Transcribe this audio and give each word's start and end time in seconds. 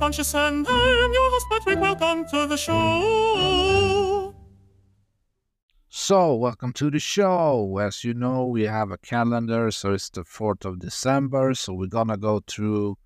conscious 0.00 0.34
and 0.34 0.66
I 0.66 1.04
am 1.04 1.12
your 1.12 1.30
host, 1.30 1.46
Patrick. 1.50 1.78
Welcome 1.78 2.24
to 2.30 2.46
the 2.46 2.56
show. 2.56 4.34
So, 5.90 6.34
welcome 6.36 6.72
to 6.72 6.90
the 6.90 6.98
show. 6.98 7.76
As 7.78 8.02
you 8.02 8.14
know, 8.14 8.46
we 8.46 8.62
have 8.62 8.90
a 8.90 8.96
calendar, 8.96 9.70
so 9.70 9.92
it's 9.92 10.08
the 10.08 10.24
4th 10.24 10.64
of 10.64 10.78
December. 10.78 11.52
So, 11.52 11.74
we're 11.74 11.88
gonna 11.88 12.16
go 12.16 12.40
through 12.46 12.96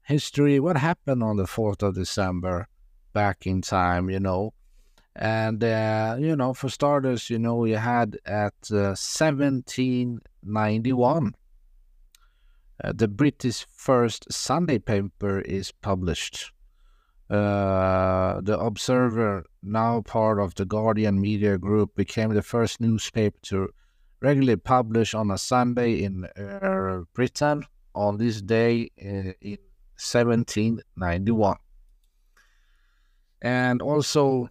history, 0.00 0.58
what 0.58 0.78
happened 0.78 1.22
on 1.22 1.36
the 1.36 1.46
4th 1.46 1.82
of 1.82 1.94
December 1.94 2.68
back 3.12 3.46
in 3.46 3.60
time, 3.60 4.08
you 4.08 4.18
know. 4.18 4.54
And, 5.14 5.62
uh, 5.62 6.16
you 6.18 6.36
know, 6.36 6.54
for 6.54 6.70
starters, 6.70 7.28
you 7.28 7.38
know, 7.38 7.56
we 7.56 7.72
had 7.72 8.18
at 8.24 8.54
uh, 8.70 8.96
1791, 8.96 11.34
uh, 12.82 12.92
the 12.94 13.08
British 13.08 13.66
first 13.70 14.32
Sunday 14.32 14.78
paper 14.78 15.40
is 15.40 15.72
published. 15.72 16.52
Uh, 17.28 18.40
the 18.40 18.58
Observer, 18.58 19.44
now 19.62 20.00
part 20.00 20.40
of 20.40 20.54
the 20.54 20.64
Guardian 20.64 21.20
Media 21.20 21.58
Group, 21.58 21.94
became 21.94 22.32
the 22.32 22.42
first 22.42 22.80
newspaper 22.80 23.38
to 23.42 23.68
regularly 24.20 24.56
publish 24.56 25.14
on 25.14 25.30
a 25.30 25.38
Sunday 25.38 26.02
in 26.02 26.24
uh, 26.24 27.00
Britain 27.12 27.64
on 27.94 28.16
this 28.16 28.40
day 28.40 28.90
uh, 29.00 29.32
in 29.40 29.58
1791. 29.98 31.56
And 33.42 33.82
also, 33.82 34.48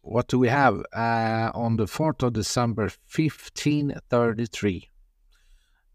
what 0.00 0.28
do 0.28 0.38
we 0.38 0.48
have? 0.48 0.82
Uh, 0.92 1.50
on 1.54 1.76
the 1.76 1.84
4th 1.84 2.22
of 2.22 2.32
December 2.32 2.84
1533, 3.14 4.88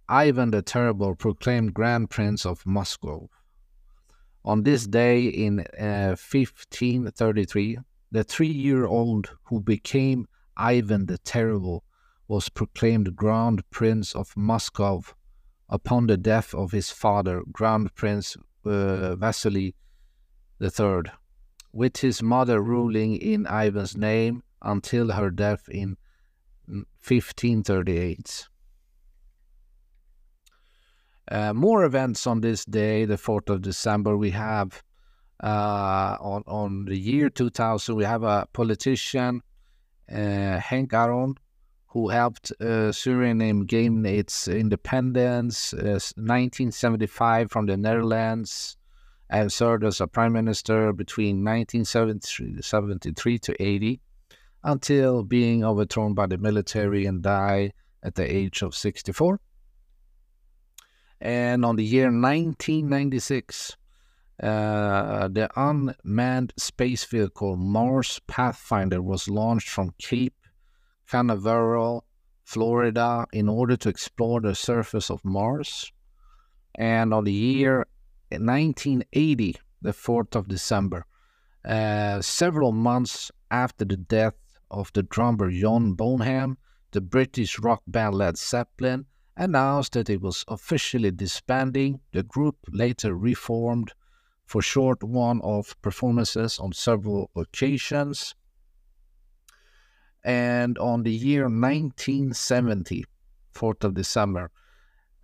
Ivan 0.09 0.51
the 0.51 0.61
Terrible 0.61 1.15
proclaimed 1.15 1.73
Grand 1.73 2.09
Prince 2.09 2.45
of 2.45 2.65
Moscow. 2.65 3.29
On 4.43 4.63
this 4.63 4.85
day 4.85 5.25
in 5.25 5.61
uh, 5.79 6.15
1533, 6.19 7.79
the 8.11 8.23
three 8.23 8.47
year 8.47 8.85
old 8.85 9.31
who 9.45 9.61
became 9.61 10.27
Ivan 10.57 11.05
the 11.05 11.17
Terrible 11.17 11.83
was 12.27 12.49
proclaimed 12.49 13.15
Grand 13.15 13.67
Prince 13.69 14.13
of 14.13 14.35
Moscow 14.35 15.01
upon 15.69 16.07
the 16.07 16.17
death 16.17 16.53
of 16.53 16.71
his 16.71 16.91
father, 16.91 17.41
Grand 17.51 17.95
Prince 17.95 18.35
uh, 18.65 19.15
Vasily 19.15 19.75
III, 20.61 21.03
with 21.71 21.97
his 21.97 22.21
mother 22.21 22.61
ruling 22.61 23.15
in 23.15 23.47
Ivan's 23.47 23.97
name 23.97 24.43
until 24.61 25.11
her 25.11 25.31
death 25.31 25.67
in 25.69 25.97
1538. 26.67 28.47
Uh, 31.29 31.53
more 31.53 31.85
events 31.85 32.27
on 32.27 32.41
this 32.41 32.65
day, 32.65 33.05
the 33.05 33.15
4th 33.15 33.49
of 33.49 33.61
December. 33.61 34.17
We 34.17 34.31
have 34.31 34.83
uh, 35.41 36.17
on, 36.19 36.43
on 36.47 36.85
the 36.85 36.97
year 36.97 37.29
2000, 37.29 37.95
we 37.95 38.03
have 38.03 38.23
a 38.23 38.47
politician, 38.53 39.41
uh, 40.11 40.59
Henck 40.59 40.93
Arron, 40.93 41.35
who 41.87 42.09
helped 42.09 42.51
uh, 42.59 42.91
Suriname 42.91 43.67
gain 43.67 44.05
its 44.05 44.47
independence 44.47 45.73
uh, 45.73 45.99
1975 46.15 47.51
from 47.51 47.67
the 47.67 47.77
Netherlands 47.77 48.77
and 49.29 49.51
served 49.51 49.83
as 49.83 50.01
a 50.01 50.07
prime 50.07 50.33
minister 50.33 50.91
between 50.93 51.43
1973 51.43 53.39
to 53.39 53.61
80 53.61 53.99
until 54.63 55.23
being 55.23 55.63
overthrown 55.63 56.13
by 56.13 56.25
the 56.25 56.37
military 56.37 57.05
and 57.05 57.21
died 57.21 57.73
at 58.01 58.15
the 58.15 58.23
age 58.35 58.61
of 58.61 58.75
64. 58.75 59.39
And 61.23 61.63
on 61.63 61.77
the 61.77 61.85
year 61.85 62.07
1996, 62.07 63.77
uh, 64.41 65.29
the 65.29 65.49
unmanned 65.55 66.51
space 66.57 67.05
vehicle 67.05 67.55
Mars 67.55 68.19
Pathfinder 68.27 69.01
was 69.01 69.29
launched 69.29 69.69
from 69.69 69.93
Cape 69.97 70.35
Canaveral, 71.09 72.03
Florida, 72.43 73.25
in 73.31 73.47
order 73.47 73.77
to 73.77 73.87
explore 73.87 74.41
the 74.41 74.53
surface 74.53 75.09
of 75.09 75.23
Mars. 75.23 75.93
And 76.75 77.13
on 77.13 77.23
the 77.23 77.31
year 77.31 77.87
1980, 78.29 79.55
the 79.81 79.93
4th 79.93 80.35
of 80.35 80.49
December, 80.49 81.05
uh, 81.63 82.21
several 82.21 82.73
months 82.73 83.31
after 83.49 83.85
the 83.85 83.95
death 83.95 84.35
of 84.69 84.91
the 84.91 85.03
drummer 85.03 85.49
John 85.51 85.93
Bonham, 85.93 86.57
the 86.91 86.99
British 86.99 87.59
rock 87.59 87.81
band 87.87 88.15
Led 88.15 88.37
Zeppelin 88.37 89.05
announced 89.35 89.93
that 89.93 90.09
it 90.09 90.21
was 90.21 90.45
officially 90.47 91.11
disbanding. 91.11 91.99
The 92.11 92.23
group 92.23 92.57
later 92.71 93.15
reformed 93.15 93.93
for 94.45 94.61
short 94.61 95.03
one-off 95.03 95.75
performances 95.81 96.59
on 96.59 96.73
several 96.73 97.31
occasions. 97.35 98.35
And 100.23 100.77
on 100.77 101.03
the 101.03 101.11
year 101.11 101.43
1970, 101.43 103.05
4th 103.53 103.83
of 103.83 103.93
December, 103.93 104.51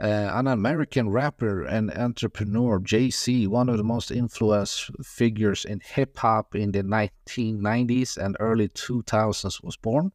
uh, 0.02 0.32
an 0.34 0.48
American 0.48 1.10
rapper 1.10 1.64
and 1.64 1.92
entrepreneur, 1.92 2.80
Jay-Z, 2.80 3.48
one 3.48 3.68
of 3.68 3.78
the 3.78 3.84
most 3.84 4.12
influential 4.12 4.96
figures 5.04 5.66
in 5.66 5.82
hip 5.82 6.18
hop 6.18 6.56
in 6.56 6.72
the 6.72 6.84
1990s 6.84 8.18
and 8.18 8.38
early 8.40 8.70
2000s, 8.70 9.62
was 9.62 9.76
born. 9.76 10.12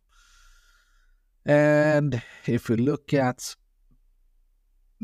And 1.45 2.23
if 2.47 2.71
we 2.71 2.77
look 2.77 3.13
at 3.13 3.55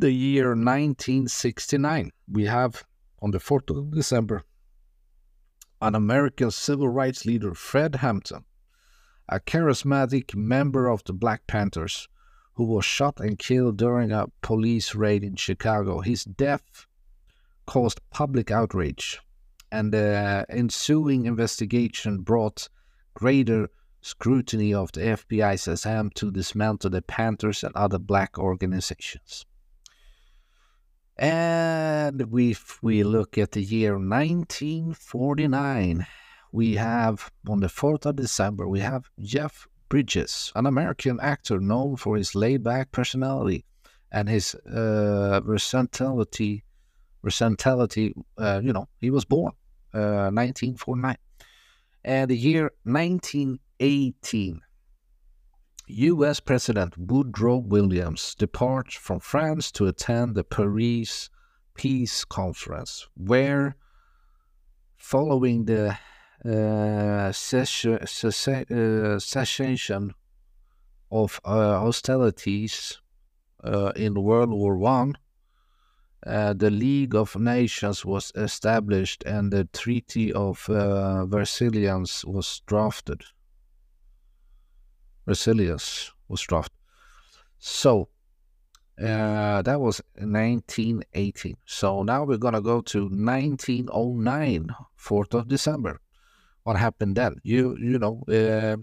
the 0.01 0.11
year 0.11 0.49
1969, 0.55 2.11
we 2.27 2.47
have 2.47 2.85
on 3.21 3.33
the 3.33 3.39
4th 3.39 3.77
of 3.77 3.91
December 3.91 4.43
an 5.83 5.95
American 5.95 6.51
civil 6.51 6.89
rights 6.89 7.27
leader, 7.27 7.53
Fred 7.53 7.97
Hampton, 7.97 8.45
a 9.29 9.39
charismatic 9.41 10.35
member 10.35 10.89
of 10.89 11.05
the 11.05 11.13
Black 11.13 11.47
Panthers 11.47 12.09
who 12.55 12.65
was 12.65 12.85
shot 12.85 13.21
and 13.21 13.39
killed 13.39 13.77
during 13.77 14.11
a 14.11 14.29
police 14.41 14.95
raid 14.95 15.23
in 15.23 15.37
Chicago. 15.37 16.01
His 16.01 16.25
death 16.25 16.87
caused 17.67 18.01
public 18.11 18.51
outrage, 18.51 19.21
and 19.71 19.93
the 19.93 20.47
ensuing 20.49 21.27
investigation 21.27 22.23
brought 22.23 22.71
greater 23.13 23.69
scrutiny 24.01 24.73
of 24.73 24.93
the 24.93 25.01
FBI's 25.01 25.69
attempt 25.69 26.17
to 26.17 26.31
dismantle 26.31 26.89
the 26.89 27.03
Panthers 27.03 27.63
and 27.63 27.77
other 27.77 27.99
black 27.99 28.39
organizations. 28.39 29.45
And 31.21 32.21
if 32.23 32.83
we 32.83 33.03
look 33.03 33.37
at 33.37 33.53
the 33.53 33.63
year 33.63 33.99
1949, 33.99 36.07
we 36.51 36.77
have 36.77 37.31
on 37.47 37.61
the 37.61 37.67
4th 37.67 38.07
of 38.07 38.17
December, 38.17 38.67
we 38.67 38.81
have 38.81 39.11
Jeff 39.21 39.69
Bridges, 39.91 40.51
an 40.57 40.65
American 40.65 41.21
actor 41.21 41.61
known 41.61 41.97
for 41.97 42.17
his 42.17 42.35
laid 42.35 42.63
back 42.63 42.91
personality 42.91 43.67
and 44.11 44.31
his 44.31 44.55
uh, 44.55 45.41
versatility. 45.41 46.65
Versatility, 47.23 48.15
uh, 48.39 48.63
you 48.65 48.73
know, 48.73 48.89
he 48.99 49.11
was 49.11 49.27
born 49.27 49.53
uh, 49.93 50.33
1949. 50.33 51.17
And 52.03 52.31
the 52.31 52.37
year 52.37 52.71
1918, 52.85 54.63
U.S. 55.93 56.41
President 56.41 56.97
Woodrow 56.97 57.57
Wilsons 57.57 58.35
departs 58.35 58.95
from 58.95 59.21
France 59.21 59.71
to 59.73 59.87
attend 59.87 60.35
the 60.35 60.45
Paris 60.45 61.31
Peace 61.75 62.25
Conference, 62.25 63.09
where, 63.17 63.77
following 64.97 65.65
the 65.65 65.99
uh, 66.45 67.33
cessation 67.33 67.99
of 71.11 71.41
uh, 71.45 71.81
hostilities 71.81 73.01
uh, 73.65 73.93
in 73.97 74.15
World 74.23 74.51
War 74.51 74.77
One, 74.77 75.17
uh, 76.27 76.53
the 76.53 76.71
League 76.71 77.15
of 77.15 77.37
Nations 77.37 78.05
was 78.05 78.33
established 78.35 79.25
and 79.25 79.51
the 79.53 79.65
Treaty 79.65 80.33
of 80.33 80.69
uh, 80.69 81.25
Versailles 81.27 82.23
was 82.27 82.63
drafted. 82.67 83.23
Versailles 85.27 86.11
was 86.29 86.41
drafted. 86.43 86.77
So 87.59 88.09
uh, 88.99 89.63
that 89.63 89.81
was 89.81 90.01
1918. 90.17 91.57
So 91.67 92.03
now 92.03 92.25
we're 92.25 92.37
gonna 92.37 92.61
go 92.61 92.81
to 92.83 93.03
1909, 93.05 94.69
4th 94.99 95.35
of 95.35 95.49
December 95.49 96.01
what 96.65 96.77
happened 96.77 97.17
then. 97.17 97.37
You 97.43 97.77
you 97.79 97.99
know, 97.99 98.23
uh, 98.29 98.77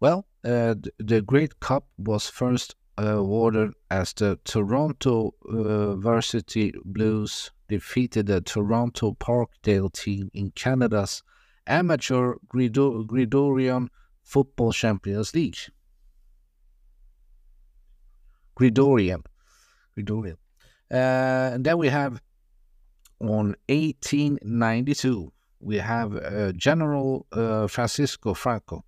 well, 0.00 0.26
uh, 0.44 0.74
the 0.98 1.22
Grey 1.22 1.48
Cup 1.60 1.86
was 1.98 2.28
first 2.28 2.76
awarded 2.96 3.72
as 3.90 4.12
the 4.12 4.38
Toronto 4.44 5.34
uh, 5.48 5.94
Varsity 5.96 6.74
Blues 6.84 7.50
defeated 7.68 8.26
the 8.26 8.40
Toronto 8.40 9.12
Parkdale 9.14 9.92
team 9.92 10.30
in 10.34 10.50
Canada's 10.52 11.22
amateur 11.66 12.34
Gridorian 12.48 13.88
Football 14.28 14.72
Champions 14.72 15.34
League. 15.34 15.56
Gridorian. 18.54 19.22
Gridorian. 19.96 20.36
Uh, 20.92 21.54
and 21.54 21.64
then 21.64 21.78
we 21.78 21.88
have 21.88 22.20
on 23.20 23.56
1892, 23.68 25.32
we 25.60 25.76
have 25.76 26.14
uh, 26.14 26.52
General 26.52 27.26
uh, 27.32 27.66
Francisco 27.68 28.34
Franco, 28.34 28.84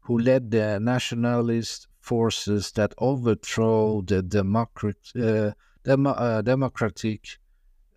who 0.00 0.18
led 0.18 0.50
the 0.50 0.80
nationalist 0.80 1.86
forces 2.00 2.72
that 2.72 2.94
overthrew 2.98 4.02
the 4.06 4.22
democrat, 4.22 4.96
uh, 5.20 5.50
demo, 5.84 6.10
uh, 6.12 6.40
democratic 6.40 7.38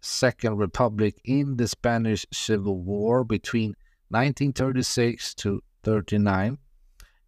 Second 0.02 0.58
Republic 0.58 1.16
in 1.24 1.56
the 1.56 1.70
Spanish 1.70 2.26
Civil 2.34 2.82
War 2.82 3.24
between 3.24 3.76
1936 4.10 5.36
to 5.36 5.62
39 5.84 6.58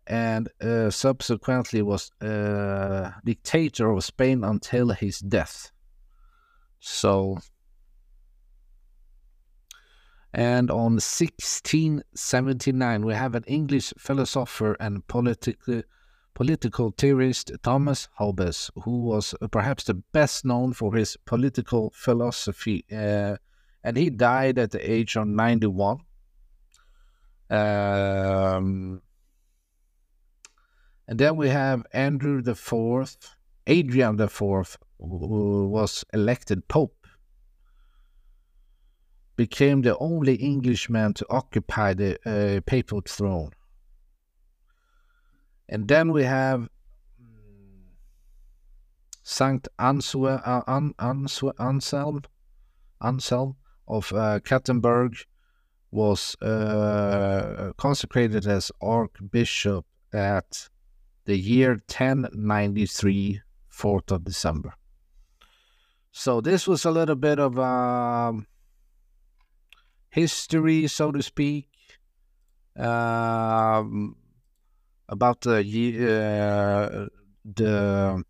and 0.08 0.50
uh, 0.62 0.90
subsequently 0.90 1.82
was 1.82 2.12
uh, 2.22 3.12
dictator 3.24 3.92
of 3.92 4.04
Spain 4.04 4.44
until 4.44 4.90
his 4.90 5.20
death. 5.20 5.72
So, 6.80 7.38
and 10.34 10.72
on 10.72 11.00
1679, 11.00 13.06
we 13.06 13.14
have 13.14 13.36
an 13.36 13.44
English 13.46 13.94
philosopher 13.98 14.76
and 14.80 15.06
political 15.08 15.84
political 16.34 16.92
theorist 16.98 17.52
Thomas 17.62 18.08
Hobbes, 18.14 18.72
who 18.84 19.02
was 19.02 19.36
perhaps 19.52 19.84
the 19.84 19.94
best 19.94 20.46
known 20.46 20.74
for 20.74 20.96
his 20.96 21.16
political 21.26 21.92
philosophy, 21.94 22.86
uh, 22.92 23.36
and 23.84 23.98
he 23.98 24.10
died 24.10 24.58
at 24.58 24.72
the 24.72 24.92
age 24.92 25.16
of 25.18 25.28
91. 25.28 26.00
Um, 27.52 29.02
and 31.06 31.20
then 31.20 31.36
we 31.36 31.50
have 31.50 31.86
Andrew 31.92 32.42
the 32.42 32.56
Fourth, 32.56 33.36
Adrian 33.68 34.16
the 34.16 34.30
Fourth, 34.30 34.78
who 34.98 35.68
was 35.68 36.06
elected 36.14 36.70
Pope, 36.70 37.06
became 39.36 39.82
the 39.82 39.98
only 39.98 40.36
Englishman 40.36 41.14
to 41.16 41.26
occupy 41.30 41.94
the 41.94 42.18
uh, 42.26 42.62
papal 42.66 43.02
throne. 43.06 43.52
And 45.68 45.90
then 45.90 46.14
we 46.14 46.24
have 46.24 46.70
Saint 49.24 49.68
Answe, 49.78 50.42
uh, 50.46 50.90
Anselm, 51.60 52.22
Anselm 53.02 53.56
of 53.88 54.14
uh, 54.14 54.40
Cattenburg 54.40 55.26
was 55.92 56.36
uh, 56.42 57.74
consecrated 57.78 58.48
as 58.48 58.72
Archbishop 58.82 59.86
at 60.14 60.70
the 61.26 61.38
year 61.38 61.72
1093, 61.72 63.42
4th 63.72 64.12
of 64.12 64.24
December. 64.24 64.74
So 66.12 66.42
this 66.42 66.68
was 66.68 66.86
a 66.86 66.92
little 66.92 67.16
bit 67.16 67.40
of 67.40 67.60
um, 67.60 68.48
history, 70.10 70.88
so 70.88 71.12
to 71.12 71.22
speak, 71.22 71.68
um, 72.78 74.16
about 75.08 75.42
the 75.42 75.60
uh, 75.60 77.06
the 77.46 78.24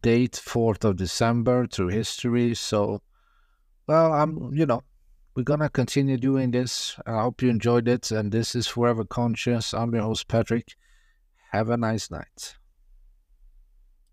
date 0.00 0.32
4th 0.32 0.84
of 0.84 0.96
December 0.96 1.66
through 1.66 1.88
history. 1.88 2.54
So, 2.54 3.02
well, 3.86 4.12
I'm 4.12 4.54
you 4.54 4.66
know 4.66 4.82
we're 5.40 5.44
gonna 5.44 5.70
continue 5.70 6.18
doing 6.18 6.50
this. 6.50 6.96
I 7.06 7.22
hope 7.22 7.40
you 7.40 7.48
enjoyed 7.48 7.88
it, 7.88 8.10
and 8.10 8.30
this 8.30 8.54
is 8.54 8.66
Forever 8.66 9.04
Conscious. 9.04 9.72
I'm 9.72 9.94
your 9.94 10.02
host 10.02 10.28
Patrick. 10.28 10.76
Have 11.52 11.70
a 11.70 11.78
nice 11.78 12.10
night. 12.10 12.59